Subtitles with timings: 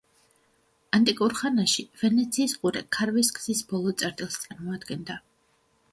[0.97, 5.23] ანტიკურ ხანაში, ვენეციის ყურე ქარვის გზის ბოლო წერტილს წარმოადგენდა.